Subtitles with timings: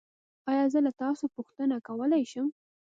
[0.51, 2.47] ایا زه له تاسو پوښتنه کولی شم؟